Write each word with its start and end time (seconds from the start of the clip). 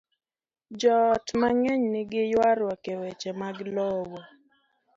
Joot 0.79 1.25
mang'eny 1.39 1.83
nigi 1.93 2.21
ywaruok 2.31 2.83
e 2.93 2.95
weche 3.01 3.31
mag 3.41 3.57
lowo. 3.75 4.19